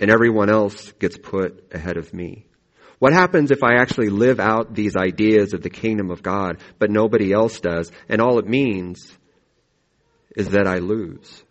And 0.00 0.10
everyone 0.10 0.50
else 0.50 0.92
gets 0.92 1.16
put 1.16 1.72
ahead 1.72 1.96
of 1.96 2.12
me. 2.12 2.46
What 2.98 3.12
happens 3.12 3.50
if 3.50 3.62
I 3.62 3.74
actually 3.74 4.08
live 4.08 4.40
out 4.40 4.74
these 4.74 4.96
ideas 4.96 5.52
of 5.52 5.62
the 5.62 5.70
kingdom 5.70 6.10
of 6.10 6.22
God, 6.22 6.58
but 6.78 6.90
nobody 6.90 7.32
else 7.32 7.60
does, 7.60 7.90
and 8.08 8.20
all 8.20 8.38
it 8.38 8.46
means 8.46 9.12
is 10.36 10.50
that 10.50 10.66
I 10.66 10.78
lose? 10.78 11.42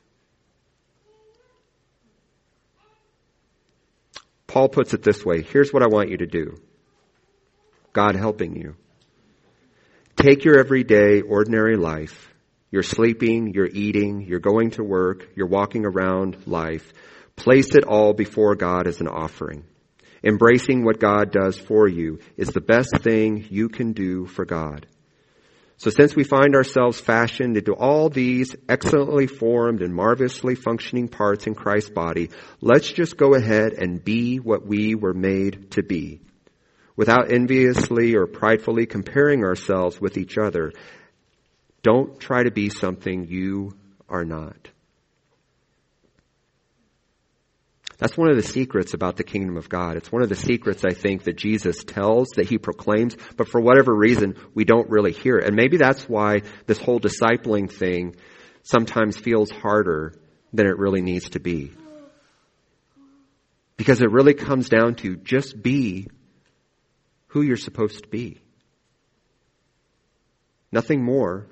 Paul 4.48 4.70
puts 4.70 4.94
it 4.94 5.02
this 5.02 5.26
way 5.26 5.42
here's 5.42 5.74
what 5.74 5.82
I 5.82 5.88
want 5.88 6.10
you 6.10 6.18
to 6.18 6.28
do 6.28 6.62
God 7.94 8.16
helping 8.16 8.56
you. 8.56 8.76
Take 10.16 10.44
your 10.44 10.60
everyday, 10.60 11.22
ordinary 11.22 11.78
life. 11.78 12.34
You're 12.72 12.84
sleeping, 12.84 13.54
you're 13.54 13.68
eating, 13.68 14.22
you're 14.22 14.40
going 14.40 14.72
to 14.72 14.84
work, 14.84 15.28
you're 15.36 15.48
walking 15.48 15.86
around 15.86 16.48
life. 16.48 16.92
Place 17.36 17.76
it 17.76 17.84
all 17.84 18.14
before 18.14 18.56
God 18.56 18.88
as 18.88 19.00
an 19.00 19.08
offering. 19.08 19.64
Embracing 20.24 20.84
what 20.84 21.00
God 21.00 21.32
does 21.32 21.58
for 21.58 21.88
you 21.88 22.20
is 22.38 22.48
the 22.50 22.62
best 22.62 22.98
thing 23.02 23.46
you 23.50 23.70
can 23.70 23.94
do 23.94 24.26
for 24.26 24.46
God. 24.46 24.88
So 25.78 25.90
since 25.90 26.16
we 26.16 26.24
find 26.24 26.56
ourselves 26.56 27.00
fashioned 27.00 27.58
into 27.58 27.74
all 27.74 28.10
these 28.10 28.56
excellently 28.70 29.28
formed 29.28 29.82
and 29.82 29.94
marvelously 29.94 30.56
functioning 30.56 31.10
parts 31.10 31.46
in 31.46 31.56
Christ's 31.56 31.90
body, 31.90 32.30
let's 32.62 32.92
just 32.92 33.18
go 33.18 33.34
ahead 33.34 33.74
and 33.74 34.04
be 34.04 34.38
what 34.38 34.66
we 34.66 34.96
were 34.96 35.14
made 35.14 35.72
to 35.72 35.84
be. 35.84 36.22
Without 36.96 37.32
enviously 37.32 38.16
or 38.16 38.28
pridefully 38.28 38.86
comparing 38.86 39.44
ourselves 39.44 40.00
with 40.00 40.18
each 40.18 40.38
other, 40.38 40.72
don't 41.82 42.20
try 42.20 42.44
to 42.44 42.52
be 42.52 42.70
something 42.70 43.28
you 43.28 43.76
are 44.08 44.24
not. 44.24 44.70
That's 47.98 48.18
one 48.18 48.30
of 48.30 48.36
the 48.36 48.44
secrets 48.44 48.94
about 48.94 49.16
the 49.18 49.24
kingdom 49.24 49.56
of 49.56 49.70
God. 49.70 49.96
It's 49.96 50.12
one 50.12 50.24
of 50.24 50.30
the 50.30 50.36
secrets 50.36 50.84
I 50.84 50.94
think 50.94 51.24
that 51.24 51.38
Jesus 51.38 51.84
tells, 51.84 52.28
that 52.36 52.50
he 52.50 52.58
proclaims, 52.58 53.16
but 53.38 53.48
for 53.48 53.62
whatever 53.62 53.96
reason, 53.96 54.36
we 54.54 54.66
don't 54.66 54.90
really 54.90 55.14
hear 55.14 55.38
it. 55.38 55.48
And 55.48 55.56
maybe 55.56 55.78
that's 55.78 56.10
why 56.10 56.42
this 56.66 56.80
whole 56.80 57.00
discipling 57.00 57.72
thing 57.72 58.16
sometimes 58.64 59.16
feels 59.18 59.52
harder 59.52 60.14
than 60.52 60.68
it 60.68 60.78
really 60.78 61.02
needs 61.02 61.30
to 61.32 61.40
be. 61.40 61.72
Because 63.78 64.02
it 64.02 64.12
really 64.12 64.34
comes 64.34 64.70
down 64.70 64.96
to 64.96 65.16
just 65.16 65.62
be 65.62 66.08
who 67.34 67.42
you're 67.42 67.58
supposed 67.58 68.04
to 68.04 68.08
be. 68.08 68.40
Nothing 70.72 71.04
more, 71.04 71.48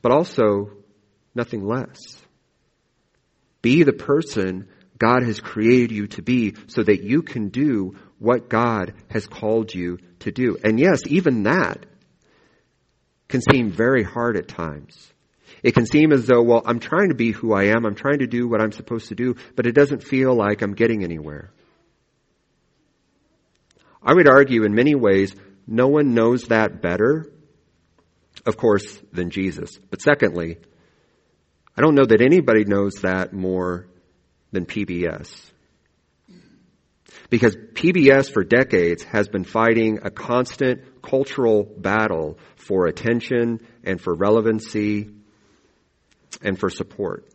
but 0.00 0.10
also 0.10 0.70
nothing 1.34 1.64
less. 1.66 2.18
Be 3.60 3.82
the 3.82 3.92
person 3.92 4.68
God 4.98 5.22
has 5.22 5.38
created 5.38 5.92
you 5.92 6.06
to 6.08 6.22
be 6.22 6.54
so 6.66 6.82
that 6.82 7.02
you 7.02 7.20
can 7.20 7.50
do 7.50 7.96
what 8.18 8.48
God 8.48 8.94
has 9.10 9.26
called 9.26 9.74
you 9.74 9.98
to 10.20 10.32
do. 10.32 10.56
And 10.64 10.80
yes, 10.80 11.02
even 11.06 11.42
that 11.42 11.84
can 13.28 13.42
seem 13.42 13.70
very 13.70 14.02
hard 14.02 14.38
at 14.38 14.48
times. 14.48 15.12
It 15.62 15.74
can 15.74 15.84
seem 15.84 16.10
as 16.10 16.26
though, 16.26 16.42
well, 16.42 16.62
I'm 16.64 16.80
trying 16.80 17.10
to 17.10 17.14
be 17.14 17.32
who 17.32 17.52
I 17.52 17.64
am. 17.64 17.84
I'm 17.84 17.94
trying 17.94 18.20
to 18.20 18.26
do 18.26 18.48
what 18.48 18.62
I'm 18.62 18.72
supposed 18.72 19.08
to 19.08 19.14
do, 19.14 19.36
but 19.56 19.66
it 19.66 19.72
doesn't 19.72 20.02
feel 20.02 20.34
like 20.34 20.62
I'm 20.62 20.74
getting 20.74 21.04
anywhere. 21.04 21.52
I 24.08 24.14
would 24.14 24.26
argue 24.26 24.64
in 24.64 24.74
many 24.74 24.94
ways, 24.94 25.34
no 25.66 25.88
one 25.88 26.14
knows 26.14 26.44
that 26.44 26.80
better, 26.80 27.30
of 28.46 28.56
course, 28.56 28.98
than 29.12 29.28
Jesus. 29.28 29.78
But 29.90 30.00
secondly, 30.00 30.56
I 31.76 31.82
don't 31.82 31.94
know 31.94 32.06
that 32.06 32.22
anybody 32.22 32.64
knows 32.64 32.94
that 33.02 33.34
more 33.34 33.86
than 34.50 34.64
PBS. 34.64 35.30
Because 37.28 37.54
PBS 37.54 38.32
for 38.32 38.44
decades 38.44 39.02
has 39.04 39.28
been 39.28 39.44
fighting 39.44 39.98
a 40.02 40.10
constant 40.10 41.02
cultural 41.02 41.64
battle 41.64 42.38
for 42.56 42.86
attention 42.86 43.60
and 43.84 44.00
for 44.00 44.14
relevancy 44.14 45.10
and 46.40 46.58
for 46.58 46.70
support. 46.70 47.28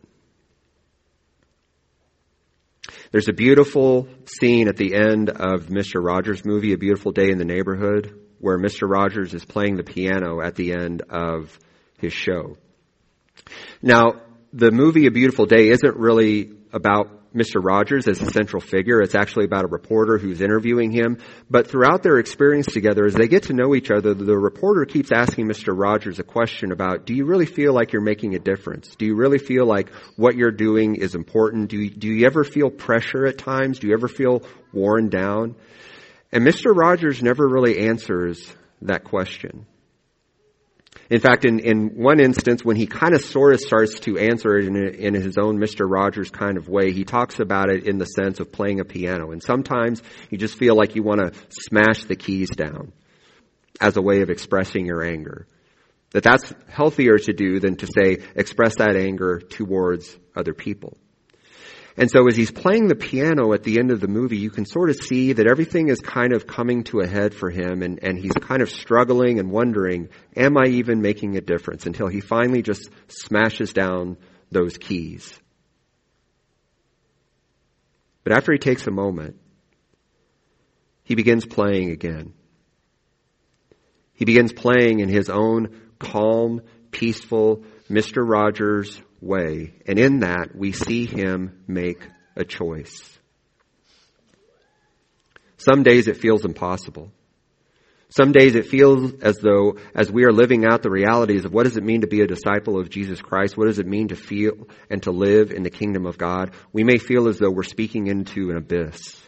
There's 3.14 3.28
a 3.28 3.32
beautiful 3.32 4.08
scene 4.24 4.66
at 4.66 4.76
the 4.76 4.96
end 4.96 5.30
of 5.30 5.66
Mr. 5.66 6.04
Rogers' 6.04 6.44
movie, 6.44 6.72
A 6.72 6.76
Beautiful 6.76 7.12
Day 7.12 7.30
in 7.30 7.38
the 7.38 7.44
Neighborhood, 7.44 8.12
where 8.40 8.58
Mr. 8.58 8.90
Rogers 8.90 9.32
is 9.32 9.44
playing 9.44 9.76
the 9.76 9.84
piano 9.84 10.40
at 10.40 10.56
the 10.56 10.72
end 10.72 11.02
of 11.08 11.56
his 11.98 12.12
show. 12.12 12.56
Now, 13.80 14.20
the 14.52 14.72
movie 14.72 15.06
A 15.06 15.12
Beautiful 15.12 15.46
Day 15.46 15.68
isn't 15.68 15.96
really 15.96 16.54
about 16.72 17.23
Mr. 17.34 17.62
Rogers 17.62 18.06
as 18.06 18.20
a 18.20 18.30
central 18.30 18.60
figure. 18.60 19.00
It's 19.00 19.14
actually 19.14 19.44
about 19.44 19.64
a 19.64 19.68
reporter 19.68 20.18
who's 20.18 20.40
interviewing 20.40 20.92
him. 20.92 21.18
But 21.50 21.68
throughout 21.68 22.02
their 22.02 22.18
experience 22.18 22.66
together, 22.66 23.04
as 23.04 23.14
they 23.14 23.26
get 23.26 23.44
to 23.44 23.52
know 23.52 23.74
each 23.74 23.90
other, 23.90 24.14
the 24.14 24.38
reporter 24.38 24.84
keeps 24.84 25.10
asking 25.12 25.48
Mr. 25.48 25.76
Rogers 25.76 26.18
a 26.20 26.22
question 26.22 26.70
about, 26.70 27.06
do 27.06 27.14
you 27.14 27.24
really 27.24 27.46
feel 27.46 27.74
like 27.74 27.92
you're 27.92 28.02
making 28.02 28.34
a 28.34 28.38
difference? 28.38 28.94
Do 28.96 29.04
you 29.04 29.16
really 29.16 29.38
feel 29.38 29.66
like 29.66 29.92
what 30.16 30.36
you're 30.36 30.52
doing 30.52 30.94
is 30.94 31.14
important? 31.14 31.70
Do 31.70 31.78
you, 31.78 31.90
do 31.90 32.08
you 32.08 32.26
ever 32.26 32.44
feel 32.44 32.70
pressure 32.70 33.26
at 33.26 33.38
times? 33.38 33.80
Do 33.80 33.88
you 33.88 33.94
ever 33.94 34.08
feel 34.08 34.42
worn 34.72 35.08
down? 35.08 35.56
And 36.30 36.46
Mr. 36.46 36.74
Rogers 36.74 37.22
never 37.22 37.46
really 37.46 37.88
answers 37.88 38.52
that 38.82 39.04
question. 39.04 39.66
In 41.10 41.20
fact, 41.20 41.44
in, 41.44 41.58
in 41.58 41.88
one 41.96 42.18
instance, 42.18 42.64
when 42.64 42.76
he 42.76 42.86
kind 42.86 43.14
of 43.14 43.22
sort 43.22 43.52
of 43.52 43.60
starts 43.60 44.00
to 44.00 44.18
answer 44.18 44.56
it 44.56 44.66
in, 44.66 44.76
in 44.76 45.14
his 45.14 45.36
own 45.36 45.58
Mr. 45.58 45.88
Rogers 45.88 46.30
kind 46.30 46.56
of 46.56 46.68
way, 46.68 46.92
he 46.92 47.04
talks 47.04 47.40
about 47.40 47.68
it 47.68 47.84
in 47.84 47.98
the 47.98 48.06
sense 48.06 48.40
of 48.40 48.50
playing 48.50 48.80
a 48.80 48.84
piano. 48.84 49.30
And 49.30 49.42
sometimes 49.42 50.02
you 50.30 50.38
just 50.38 50.56
feel 50.56 50.76
like 50.76 50.94
you 50.94 51.02
want 51.02 51.20
to 51.20 51.32
smash 51.50 52.04
the 52.04 52.16
keys 52.16 52.50
down 52.50 52.92
as 53.80 53.96
a 53.96 54.02
way 54.02 54.22
of 54.22 54.30
expressing 54.30 54.86
your 54.86 55.04
anger. 55.04 55.46
That 56.12 56.22
that's 56.22 56.52
healthier 56.68 57.18
to 57.18 57.32
do 57.32 57.60
than 57.60 57.76
to 57.76 57.86
say, 57.86 58.22
express 58.34 58.76
that 58.76 58.96
anger 58.96 59.40
towards 59.40 60.16
other 60.34 60.54
people. 60.54 60.96
And 61.96 62.10
so 62.10 62.26
as 62.26 62.36
he's 62.36 62.50
playing 62.50 62.88
the 62.88 62.96
piano 62.96 63.52
at 63.52 63.62
the 63.62 63.78
end 63.78 63.92
of 63.92 64.00
the 64.00 64.08
movie, 64.08 64.38
you 64.38 64.50
can 64.50 64.66
sort 64.66 64.90
of 64.90 64.96
see 64.96 65.34
that 65.34 65.46
everything 65.46 65.88
is 65.88 66.00
kind 66.00 66.32
of 66.32 66.46
coming 66.46 66.82
to 66.84 67.00
a 67.00 67.06
head 67.06 67.34
for 67.34 67.50
him 67.50 67.82
and, 67.82 68.02
and 68.02 68.18
he's 68.18 68.32
kind 68.32 68.62
of 68.62 68.70
struggling 68.70 69.38
and 69.38 69.50
wondering, 69.50 70.08
am 70.36 70.56
I 70.56 70.70
even 70.70 71.02
making 71.02 71.36
a 71.36 71.40
difference? 71.40 71.86
Until 71.86 72.08
he 72.08 72.20
finally 72.20 72.62
just 72.62 72.90
smashes 73.06 73.72
down 73.72 74.16
those 74.50 74.76
keys. 74.76 75.38
But 78.24 78.32
after 78.32 78.52
he 78.52 78.58
takes 78.58 78.86
a 78.88 78.90
moment, 78.90 79.36
he 81.04 81.14
begins 81.14 81.46
playing 81.46 81.90
again. 81.90 82.32
He 84.14 84.24
begins 84.24 84.52
playing 84.52 85.00
in 85.00 85.08
his 85.08 85.28
own 85.28 85.80
calm, 85.98 86.62
peaceful, 86.90 87.62
Mr. 87.88 88.26
Rogers 88.26 89.00
way. 89.24 89.74
And 89.86 89.98
in 89.98 90.20
that, 90.20 90.54
we 90.54 90.72
see 90.72 91.06
him 91.06 91.64
make 91.66 92.06
a 92.36 92.44
choice. 92.44 93.18
Some 95.56 95.82
days 95.82 96.08
it 96.08 96.18
feels 96.18 96.44
impossible. 96.44 97.10
Some 98.10 98.32
days 98.32 98.54
it 98.54 98.66
feels 98.66 99.12
as 99.22 99.38
though, 99.38 99.78
as 99.94 100.10
we 100.10 100.24
are 100.24 100.32
living 100.32 100.64
out 100.64 100.82
the 100.82 100.90
realities 100.90 101.44
of 101.44 101.52
what 101.52 101.64
does 101.64 101.76
it 101.76 101.82
mean 101.82 102.02
to 102.02 102.06
be 102.06 102.20
a 102.20 102.28
disciple 102.28 102.78
of 102.78 102.88
Jesus 102.88 103.20
Christ, 103.20 103.56
what 103.56 103.66
does 103.66 103.80
it 103.80 103.86
mean 103.86 104.08
to 104.08 104.16
feel 104.16 104.68
and 104.88 105.02
to 105.02 105.10
live 105.10 105.50
in 105.50 105.64
the 105.64 105.70
kingdom 105.70 106.06
of 106.06 106.16
God, 106.16 106.52
we 106.72 106.84
may 106.84 106.98
feel 106.98 107.26
as 107.26 107.38
though 107.38 107.50
we're 107.50 107.64
speaking 107.64 108.06
into 108.06 108.50
an 108.50 108.56
abyss. 108.56 109.20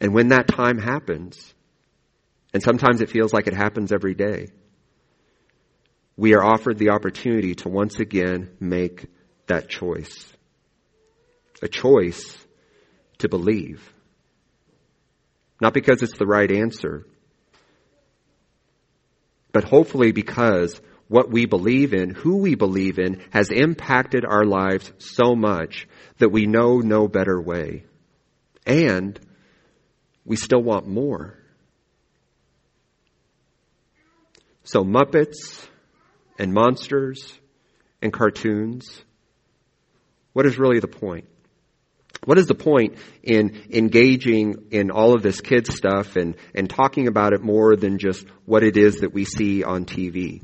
And 0.00 0.14
when 0.14 0.28
that 0.28 0.48
time 0.48 0.78
happens, 0.78 1.54
and 2.52 2.62
sometimes 2.62 3.00
it 3.00 3.10
feels 3.10 3.32
like 3.32 3.46
it 3.46 3.54
happens 3.54 3.92
every 3.92 4.14
day, 4.14 4.48
we 6.20 6.34
are 6.34 6.44
offered 6.44 6.76
the 6.76 6.90
opportunity 6.90 7.54
to 7.54 7.70
once 7.70 7.98
again 7.98 8.54
make 8.60 9.06
that 9.46 9.70
choice. 9.70 10.30
A 11.62 11.68
choice 11.68 12.36
to 13.20 13.28
believe. 13.30 13.90
Not 15.62 15.72
because 15.72 16.02
it's 16.02 16.18
the 16.18 16.26
right 16.26 16.50
answer, 16.52 17.06
but 19.50 19.64
hopefully 19.64 20.12
because 20.12 20.78
what 21.08 21.30
we 21.30 21.46
believe 21.46 21.94
in, 21.94 22.10
who 22.10 22.36
we 22.36 22.54
believe 22.54 22.98
in, 22.98 23.22
has 23.30 23.48
impacted 23.48 24.26
our 24.26 24.44
lives 24.44 24.92
so 24.98 25.34
much 25.34 25.88
that 26.18 26.28
we 26.28 26.44
know 26.44 26.80
no 26.80 27.08
better 27.08 27.40
way. 27.40 27.86
And 28.66 29.18
we 30.26 30.36
still 30.36 30.62
want 30.62 30.86
more. 30.86 31.38
So 34.64 34.84
Muppets 34.84 35.66
and 36.40 36.54
monsters 36.54 37.38
and 38.00 38.12
cartoons, 38.12 39.04
what 40.32 40.46
is 40.46 40.58
really 40.58 40.80
the 40.80 40.88
point? 40.88 41.26
What 42.24 42.38
is 42.38 42.46
the 42.46 42.54
point 42.54 42.96
in 43.22 43.62
engaging 43.70 44.68
in 44.70 44.90
all 44.90 45.14
of 45.14 45.22
this 45.22 45.40
kid 45.40 45.66
stuff 45.66 46.16
and, 46.16 46.36
and 46.54 46.68
talking 46.68 47.08
about 47.08 47.34
it 47.34 47.42
more 47.42 47.76
than 47.76 47.98
just 47.98 48.26
what 48.46 48.62
it 48.62 48.76
is 48.76 49.00
that 49.00 49.12
we 49.12 49.24
see 49.24 49.62
on 49.62 49.84
TV? 49.84 50.42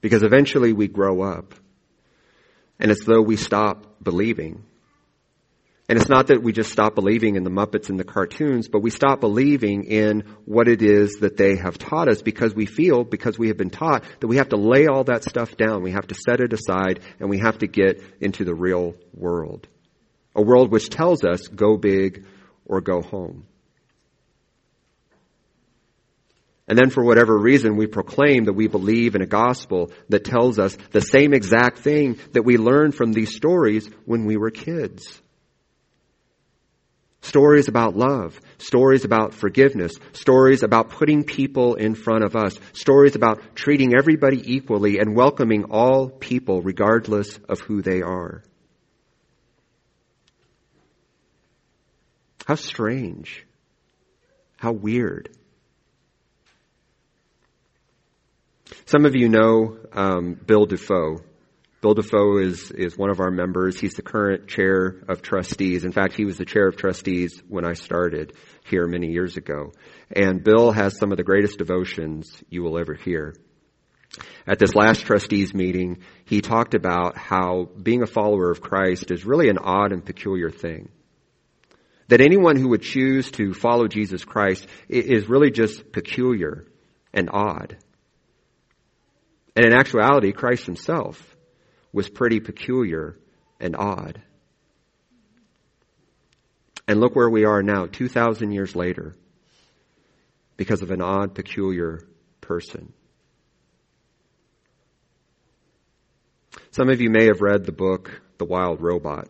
Because 0.00 0.22
eventually 0.22 0.72
we 0.72 0.88
grow 0.88 1.22
up 1.22 1.54
and 2.78 2.90
it's 2.90 3.04
though 3.04 3.22
we 3.22 3.36
stop 3.36 4.02
believing. 4.02 4.64
And 5.86 5.98
it's 5.98 6.08
not 6.08 6.28
that 6.28 6.42
we 6.42 6.52
just 6.52 6.72
stop 6.72 6.94
believing 6.94 7.36
in 7.36 7.44
the 7.44 7.50
Muppets 7.50 7.90
and 7.90 8.00
the 8.00 8.04
cartoons, 8.04 8.68
but 8.68 8.80
we 8.80 8.88
stop 8.88 9.20
believing 9.20 9.84
in 9.84 10.20
what 10.46 10.66
it 10.66 10.80
is 10.80 11.18
that 11.20 11.36
they 11.36 11.56
have 11.56 11.76
taught 11.76 12.08
us 12.08 12.22
because 12.22 12.54
we 12.54 12.64
feel, 12.64 13.04
because 13.04 13.38
we 13.38 13.48
have 13.48 13.58
been 13.58 13.68
taught, 13.68 14.02
that 14.20 14.26
we 14.26 14.36
have 14.36 14.48
to 14.48 14.56
lay 14.56 14.86
all 14.86 15.04
that 15.04 15.24
stuff 15.24 15.58
down. 15.58 15.82
We 15.82 15.92
have 15.92 16.06
to 16.06 16.14
set 16.14 16.40
it 16.40 16.54
aside 16.54 17.00
and 17.20 17.28
we 17.28 17.38
have 17.40 17.58
to 17.58 17.66
get 17.66 18.02
into 18.20 18.44
the 18.44 18.54
real 18.54 18.94
world. 19.12 19.68
A 20.34 20.42
world 20.42 20.72
which 20.72 20.88
tells 20.88 21.22
us, 21.22 21.48
go 21.48 21.76
big 21.76 22.24
or 22.64 22.80
go 22.80 23.02
home. 23.02 23.46
And 26.66 26.78
then 26.78 26.88
for 26.88 27.04
whatever 27.04 27.36
reason, 27.36 27.76
we 27.76 27.86
proclaim 27.86 28.44
that 28.44 28.54
we 28.54 28.68
believe 28.68 29.14
in 29.14 29.20
a 29.20 29.26
gospel 29.26 29.92
that 30.08 30.24
tells 30.24 30.58
us 30.58 30.78
the 30.92 31.02
same 31.02 31.34
exact 31.34 31.80
thing 31.80 32.18
that 32.32 32.42
we 32.42 32.56
learned 32.56 32.94
from 32.94 33.12
these 33.12 33.36
stories 33.36 33.86
when 34.06 34.24
we 34.24 34.38
were 34.38 34.50
kids. 34.50 35.20
Stories 37.24 37.68
about 37.68 37.96
love, 37.96 38.38
stories 38.58 39.06
about 39.06 39.32
forgiveness, 39.32 39.94
stories 40.12 40.62
about 40.62 40.90
putting 40.90 41.24
people 41.24 41.74
in 41.74 41.94
front 41.94 42.22
of 42.22 42.36
us, 42.36 42.60
stories 42.74 43.16
about 43.16 43.56
treating 43.56 43.94
everybody 43.96 44.42
equally 44.44 44.98
and 44.98 45.16
welcoming 45.16 45.64
all 45.70 46.10
people 46.10 46.60
regardless 46.60 47.38
of 47.48 47.60
who 47.60 47.80
they 47.80 48.02
are. 48.02 48.42
How 52.44 52.56
strange. 52.56 53.46
How 54.58 54.72
weird. 54.72 55.30
Some 58.84 59.06
of 59.06 59.16
you 59.16 59.30
know 59.30 59.78
um, 59.94 60.34
Bill 60.34 60.66
Defoe. 60.66 61.20
Bill 61.84 61.92
Defoe 61.92 62.38
is, 62.38 62.70
is 62.70 62.96
one 62.96 63.10
of 63.10 63.20
our 63.20 63.30
members. 63.30 63.78
He's 63.78 63.92
the 63.92 64.00
current 64.00 64.48
chair 64.48 65.02
of 65.06 65.20
trustees. 65.20 65.84
In 65.84 65.92
fact, 65.92 66.14
he 66.14 66.24
was 66.24 66.38
the 66.38 66.46
chair 66.46 66.66
of 66.66 66.78
trustees 66.78 67.42
when 67.46 67.66
I 67.66 67.74
started 67.74 68.32
here 68.64 68.86
many 68.86 69.08
years 69.08 69.36
ago. 69.36 69.70
And 70.10 70.42
Bill 70.42 70.72
has 70.72 70.96
some 70.96 71.12
of 71.12 71.18
the 71.18 71.24
greatest 71.24 71.58
devotions 71.58 72.42
you 72.48 72.62
will 72.62 72.78
ever 72.78 72.94
hear. 72.94 73.34
At 74.46 74.58
this 74.58 74.74
last 74.74 75.02
trustees 75.02 75.52
meeting, 75.52 75.98
he 76.24 76.40
talked 76.40 76.72
about 76.72 77.18
how 77.18 77.68
being 77.82 78.02
a 78.02 78.06
follower 78.06 78.50
of 78.50 78.62
Christ 78.62 79.10
is 79.10 79.26
really 79.26 79.50
an 79.50 79.58
odd 79.58 79.92
and 79.92 80.02
peculiar 80.02 80.48
thing. 80.48 80.88
That 82.08 82.22
anyone 82.22 82.56
who 82.56 82.70
would 82.70 82.80
choose 82.80 83.30
to 83.32 83.52
follow 83.52 83.88
Jesus 83.88 84.24
Christ 84.24 84.66
is 84.88 85.28
really 85.28 85.50
just 85.50 85.92
peculiar 85.92 86.64
and 87.12 87.28
odd. 87.30 87.76
And 89.54 89.66
in 89.66 89.74
actuality, 89.74 90.32
Christ 90.32 90.64
himself 90.64 91.33
was 91.94 92.08
pretty 92.08 92.40
peculiar 92.40 93.16
and 93.60 93.76
odd. 93.76 94.20
And 96.88 97.00
look 97.00 97.14
where 97.14 97.30
we 97.30 97.44
are 97.44 97.62
now, 97.62 97.86
2,000 97.86 98.50
years 98.50 98.74
later, 98.74 99.14
because 100.56 100.82
of 100.82 100.90
an 100.90 101.00
odd, 101.00 101.34
peculiar 101.36 102.06
person. 102.40 102.92
Some 106.72 106.90
of 106.90 107.00
you 107.00 107.10
may 107.10 107.26
have 107.26 107.40
read 107.40 107.64
the 107.64 107.72
book, 107.72 108.20
The 108.38 108.44
Wild 108.44 108.82
Robot. 108.82 109.28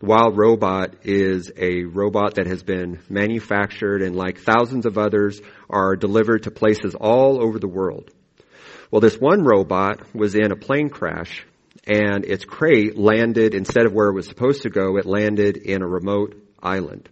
The 0.00 0.06
Wild 0.06 0.36
Robot 0.36 1.06
is 1.06 1.50
a 1.56 1.84
robot 1.84 2.34
that 2.34 2.46
has 2.48 2.62
been 2.62 3.00
manufactured 3.08 4.02
and 4.02 4.14
like 4.14 4.40
thousands 4.40 4.84
of 4.84 4.98
others 4.98 5.40
are 5.70 5.96
delivered 5.96 6.42
to 6.42 6.50
places 6.50 6.94
all 6.94 7.42
over 7.42 7.58
the 7.58 7.66
world. 7.66 8.10
Well, 8.90 9.00
this 9.00 9.16
one 9.16 9.44
robot 9.44 10.14
was 10.14 10.34
in 10.34 10.50
a 10.50 10.56
plane 10.56 10.88
crash 10.88 11.44
and 11.84 12.24
its 12.24 12.44
crate 12.44 12.98
landed 12.98 13.54
instead 13.54 13.86
of 13.86 13.92
where 13.92 14.08
it 14.08 14.14
was 14.14 14.26
supposed 14.26 14.62
to 14.62 14.70
go, 14.70 14.96
it 14.96 15.06
landed 15.06 15.56
in 15.56 15.82
a 15.82 15.86
remote 15.86 16.34
island. 16.62 17.08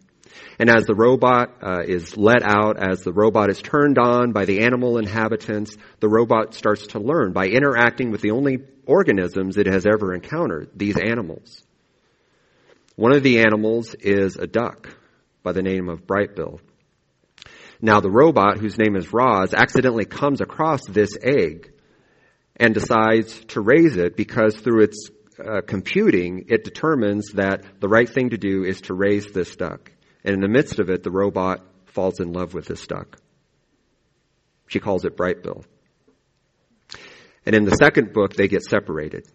And 0.59 0.69
as 0.69 0.87
the 0.87 0.95
robot 0.95 1.55
uh, 1.63 1.83
is 1.85 2.17
let 2.17 2.43
out, 2.43 2.77
as 2.79 3.03
the 3.03 3.13
robot 3.13 3.49
is 3.49 3.63
turned 3.63 3.97
on 3.97 4.33
by 4.33 4.45
the 4.45 4.61
animal 4.61 4.99
inhabitants, 4.99 5.77
the 6.01 6.09
robot 6.09 6.55
starts 6.55 6.89
to 6.89 6.99
learn 6.99 7.33
by 7.33 7.47
interacting 7.47 8.11
with 8.11 8.23
the 8.23 8.33
only 8.33 8.59
organisms 8.85 9.57
it 9.57 9.67
has 9.67 9.87
ever 9.87 10.15
encountered, 10.15 10.71
these 10.75 10.97
animals. 10.99 11.63
One 12.97 13.13
of 13.13 13.23
the 13.23 13.39
animals 13.39 13.95
is 13.95 14.37
a 14.37 14.49
duck 14.49 14.89
by 15.45 15.53
the 15.53 15.63
name 15.63 15.89
of 15.89 16.07
Brightbill. 16.07 16.59
Now 17.81 18.01
the 18.01 18.11
robot, 18.11 18.59
whose 18.59 18.79
name 18.79 18.97
is 18.97 19.13
Roz, 19.13 19.55
accidentally 19.55 20.05
comes 20.05 20.41
across 20.41 20.85
this 20.87 21.17
egg 21.23 21.73
and 22.57 22.75
decides 22.75 23.45
to 23.47 23.61
raise 23.61 23.97
it 23.97 24.17
because 24.17 24.57
through 24.57 24.83
its 24.83 25.11
uh, 25.39 25.61
computing, 25.61 26.47
it 26.49 26.65
determines 26.65 27.33
that 27.35 27.81
the 27.81 27.89
right 27.89 28.09
thing 28.09 28.31
to 28.31 28.37
do 28.37 28.65
is 28.65 28.81
to 28.83 28.95
raise 28.95 29.31
this 29.31 29.55
duck. 29.55 29.93
And 30.25 30.35
in 30.35 30.41
the 30.41 30.49
midst 30.49 30.81
of 30.81 30.91
it, 30.91 31.05
the 31.05 31.13
robot 31.13 31.65
falls 31.87 32.19
in 32.19 32.33
love 32.33 32.55
with 32.55 32.67
this 32.67 32.87
duck. 32.87 33.17
She 34.67 34.81
calls 34.81 35.05
it 35.05 35.17
Brightbill. 35.17 35.65
And 37.47 37.55
in 37.55 37.65
the 37.65 37.77
second 37.81 38.13
book, 38.13 38.35
they 38.35 38.49
get 38.49 38.63
separated. 38.63 39.27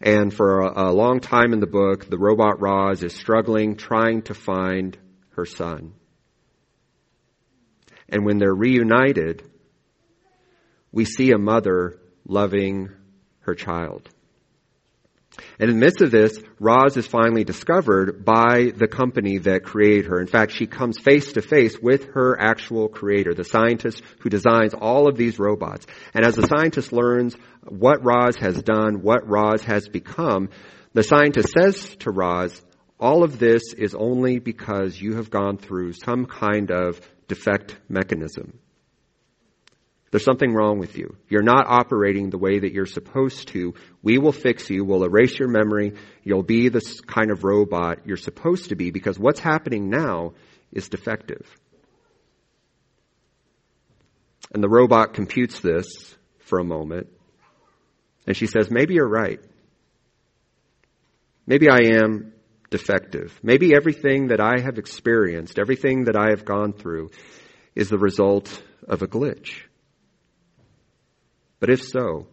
And 0.00 0.32
for 0.32 0.60
a, 0.60 0.90
a 0.90 0.92
long 0.92 1.20
time 1.20 1.52
in 1.52 1.60
the 1.60 1.66
book, 1.66 2.08
the 2.08 2.18
robot 2.18 2.60
Roz 2.60 3.02
is 3.02 3.14
struggling, 3.14 3.76
trying 3.76 4.22
to 4.22 4.34
find 4.34 4.96
her 5.36 5.44
son. 5.44 5.94
And 8.12 8.24
when 8.24 8.38
they're 8.38 8.54
reunited, 8.54 9.42
we 10.92 11.04
see 11.04 11.32
a 11.32 11.38
mother 11.38 11.98
loving 12.26 12.90
her 13.40 13.54
child. 13.54 14.08
And 15.58 15.70
in 15.70 15.76
the 15.76 15.84
midst 15.84 16.02
of 16.02 16.10
this, 16.10 16.38
Roz 16.60 16.96
is 16.98 17.06
finally 17.06 17.42
discovered 17.42 18.22
by 18.24 18.70
the 18.76 18.86
company 18.86 19.38
that 19.38 19.64
created 19.64 20.06
her. 20.06 20.20
In 20.20 20.26
fact, 20.26 20.52
she 20.52 20.66
comes 20.66 20.98
face 20.98 21.32
to 21.32 21.42
face 21.42 21.78
with 21.80 22.10
her 22.12 22.38
actual 22.38 22.88
creator, 22.88 23.32
the 23.32 23.44
scientist 23.44 24.02
who 24.20 24.28
designs 24.28 24.74
all 24.74 25.08
of 25.08 25.16
these 25.16 25.38
robots. 25.38 25.86
And 26.12 26.26
as 26.26 26.36
the 26.36 26.46
scientist 26.46 26.92
learns 26.92 27.34
what 27.66 28.04
Roz 28.04 28.36
has 28.36 28.62
done, 28.62 29.00
what 29.00 29.26
Roz 29.26 29.62
has 29.62 29.88
become, 29.88 30.50
the 30.92 31.02
scientist 31.02 31.48
says 31.58 31.96
to 32.00 32.10
Roz, 32.10 32.60
all 33.00 33.24
of 33.24 33.38
this 33.38 33.72
is 33.76 33.94
only 33.94 34.38
because 34.38 35.00
you 35.00 35.16
have 35.16 35.30
gone 35.30 35.56
through 35.56 35.94
some 35.94 36.26
kind 36.26 36.70
of 36.70 37.00
defect 37.32 37.78
mechanism. 37.88 38.58
There's 40.10 40.24
something 40.24 40.52
wrong 40.52 40.78
with 40.78 40.98
you. 40.98 41.16
You're 41.30 41.40
not 41.42 41.64
operating 41.66 42.28
the 42.28 42.36
way 42.36 42.58
that 42.58 42.74
you're 42.74 42.84
supposed 42.84 43.48
to. 43.48 43.72
We 44.02 44.18
will 44.18 44.32
fix 44.32 44.68
you. 44.68 44.84
We'll 44.84 45.04
erase 45.04 45.38
your 45.38 45.48
memory. 45.48 45.94
You'll 46.22 46.42
be 46.42 46.68
this 46.68 47.00
kind 47.00 47.30
of 47.30 47.42
robot 47.42 48.06
you're 48.06 48.18
supposed 48.18 48.68
to 48.68 48.76
be 48.76 48.90
because 48.90 49.18
what's 49.18 49.40
happening 49.40 49.88
now 49.88 50.34
is 50.70 50.90
defective. 50.90 51.50
And 54.52 54.62
the 54.62 54.68
robot 54.68 55.14
computes 55.14 55.60
this 55.60 55.86
for 56.40 56.58
a 56.58 56.64
moment. 56.64 57.06
And 58.26 58.36
she 58.36 58.46
says, 58.46 58.70
maybe 58.70 58.92
you're 58.92 59.08
right. 59.08 59.40
Maybe 61.46 61.70
I 61.70 61.94
am 62.02 62.34
defective. 62.72 63.38
Maybe 63.42 63.74
everything 63.74 64.28
that 64.28 64.40
I 64.40 64.60
have 64.60 64.78
experienced, 64.78 65.58
everything 65.58 66.04
that 66.04 66.16
I 66.16 66.30
have 66.30 66.44
gone 66.44 66.72
through 66.72 67.10
is 67.76 67.88
the 67.88 67.98
result 67.98 68.62
of 68.88 69.02
a 69.02 69.06
glitch. 69.06 69.60
But 71.60 71.70
if 71.70 71.84
so, 71.84 72.26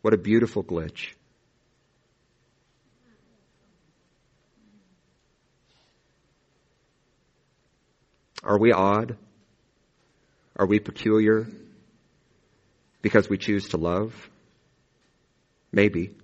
what 0.00 0.14
a 0.14 0.18
beautiful 0.18 0.64
glitch. 0.64 1.12
Are 8.42 8.58
we 8.58 8.72
odd? 8.72 9.16
Are 10.56 10.66
we 10.66 10.78
peculiar 10.78 11.46
because 13.02 13.28
we 13.28 13.36
choose 13.36 13.68
to 13.68 13.76
love? 13.76 14.14
Maybe. 15.72 16.14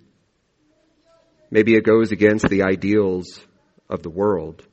Maybe 1.52 1.74
it 1.74 1.84
goes 1.84 2.12
against 2.12 2.48
the 2.48 2.62
ideals 2.62 3.38
of 3.86 4.02
the 4.02 4.08
world. 4.08 4.66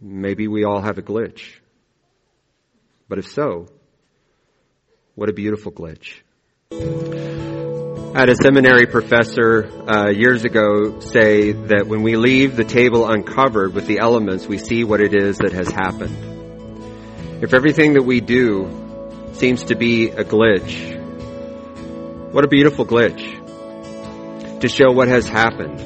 Maybe 0.00 0.46
we 0.46 0.62
all 0.62 0.80
have 0.80 0.98
a 0.98 1.02
glitch. 1.02 1.58
But 3.08 3.18
if 3.18 3.26
so, 3.26 3.66
what 5.16 5.28
a 5.28 5.32
beautiful 5.32 5.72
glitch. 5.72 6.20
I 6.70 8.20
had 8.20 8.28
a 8.28 8.36
seminary 8.36 8.86
professor 8.86 9.68
uh, 9.90 10.10
years 10.10 10.44
ago 10.44 11.00
say 11.00 11.50
that 11.50 11.88
when 11.88 12.04
we 12.04 12.14
leave 12.14 12.54
the 12.54 12.62
table 12.62 13.10
uncovered 13.10 13.74
with 13.74 13.88
the 13.88 13.98
elements, 13.98 14.46
we 14.46 14.58
see 14.58 14.84
what 14.84 15.00
it 15.00 15.12
is 15.12 15.38
that 15.38 15.52
has 15.52 15.68
happened. 15.68 17.42
if 17.42 17.52
everything 17.52 17.94
that 17.94 18.04
we 18.04 18.20
do 18.20 18.70
seems 19.32 19.64
to 19.64 19.74
be 19.74 20.10
a 20.10 20.22
glitch, 20.22 20.94
what 22.32 22.44
a 22.44 22.48
beautiful 22.48 22.86
glitch 22.86 23.41
to 24.62 24.68
show 24.68 24.90
what 24.92 25.08
has 25.08 25.28
happened. 25.28 25.78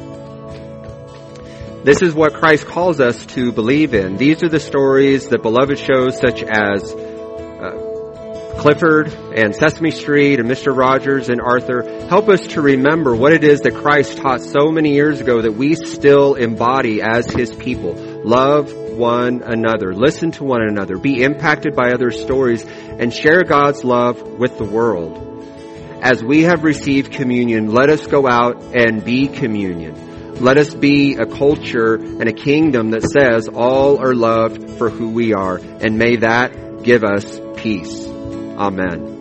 This 1.84 2.02
is 2.02 2.14
what 2.14 2.34
Christ 2.34 2.66
calls 2.66 3.00
us 3.00 3.24
to 3.26 3.52
believe 3.52 3.94
in. 3.94 4.16
These 4.16 4.42
are 4.42 4.48
the 4.48 4.60
stories 4.60 5.28
that 5.28 5.42
beloved 5.42 5.78
shows 5.78 6.18
such 6.18 6.42
as 6.42 6.92
uh, 6.92 8.56
Clifford 8.58 9.12
and 9.34 9.54
Sesame 9.54 9.90
Street 9.90 10.40
and 10.40 10.50
Mr. 10.50 10.76
Rogers 10.76 11.28
and 11.28 11.40
Arthur 11.40 12.08
help 12.08 12.28
us 12.28 12.48
to 12.48 12.60
remember 12.60 13.14
what 13.14 13.32
it 13.32 13.44
is 13.44 13.60
that 13.60 13.74
Christ 13.74 14.18
taught 14.18 14.40
so 14.40 14.72
many 14.72 14.94
years 14.94 15.20
ago 15.20 15.42
that 15.42 15.52
we 15.52 15.74
still 15.74 16.34
embody 16.34 17.00
as 17.02 17.30
His 17.30 17.54
people. 17.54 17.94
Love 18.24 18.72
one 18.74 19.42
another. 19.42 19.94
Listen 19.94 20.32
to 20.32 20.44
one 20.44 20.62
another. 20.62 20.98
Be 20.98 21.22
impacted 21.22 21.76
by 21.76 21.92
other 21.92 22.10
stories 22.10 22.64
and 22.64 23.12
share 23.14 23.42
God's 23.42 23.84
love 23.84 24.20
with 24.22 24.58
the 24.58 24.64
world. 24.64 25.35
As 26.02 26.22
we 26.22 26.42
have 26.42 26.62
received 26.62 27.12
communion, 27.12 27.72
let 27.72 27.90
us 27.90 28.06
go 28.06 28.28
out 28.28 28.76
and 28.76 29.04
be 29.04 29.28
communion. 29.28 30.34
Let 30.42 30.58
us 30.58 30.74
be 30.74 31.14
a 31.14 31.24
culture 31.24 31.94
and 31.94 32.28
a 32.28 32.32
kingdom 32.32 32.90
that 32.90 33.02
says 33.02 33.48
all 33.48 33.98
are 33.98 34.14
loved 34.14 34.78
for 34.78 34.90
who 34.90 35.10
we 35.10 35.32
are. 35.32 35.56
And 35.56 35.98
may 35.98 36.16
that 36.16 36.82
give 36.82 37.02
us 37.04 37.40
peace. 37.56 38.06
Amen. 38.06 39.15